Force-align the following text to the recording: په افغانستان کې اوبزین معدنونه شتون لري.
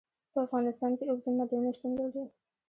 په 0.33 0.39
افغانستان 0.45 0.91
کې 0.97 1.03
اوبزین 1.05 1.33
معدنونه 1.37 1.71
شتون 1.75 1.91
لري. 1.99 2.23